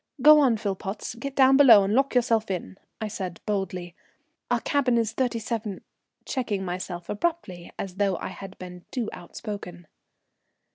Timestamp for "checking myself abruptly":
6.25-7.71